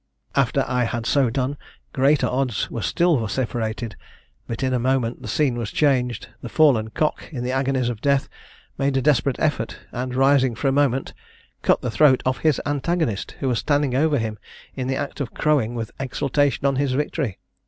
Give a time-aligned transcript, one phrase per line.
[0.35, 1.57] After I had so done,
[1.93, 3.95] greater odds were still vociferated;
[4.47, 6.27] but in a moment the scene was changed!
[6.41, 8.27] the fallen cock, in the agonies of death,
[8.79, 11.13] made a desperate effort, and, rising for a moment,
[11.61, 14.39] cut the throat of his antagonist, who was standing over him,
[14.73, 17.37] in the act of crowing with exultation on his victory!